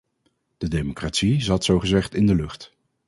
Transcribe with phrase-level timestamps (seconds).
[0.57, 2.73] De democratie zat zogezegd in de lucht.